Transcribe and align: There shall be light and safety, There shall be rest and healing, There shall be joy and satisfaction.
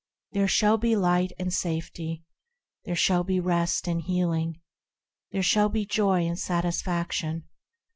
There 0.31 0.47
shall 0.47 0.79
be 0.79 0.95
light 0.95 1.31
and 1.37 1.53
safety, 1.53 2.23
There 2.85 2.95
shall 2.95 3.23
be 3.23 3.39
rest 3.39 3.87
and 3.87 4.01
healing, 4.01 4.59
There 5.31 5.43
shall 5.43 5.69
be 5.69 5.85
joy 5.85 6.25
and 6.25 6.39
satisfaction. 6.39 7.47